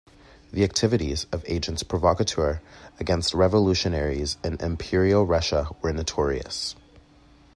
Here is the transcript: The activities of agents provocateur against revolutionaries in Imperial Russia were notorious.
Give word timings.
The 0.51 0.63
activities 0.63 1.27
of 1.31 1.45
agents 1.47 1.83
provocateur 1.83 2.59
against 2.99 3.35
revolutionaries 3.35 4.37
in 4.43 4.59
Imperial 4.59 5.27
Russia 5.27 5.67
were 5.83 5.93
notorious. 5.93 6.75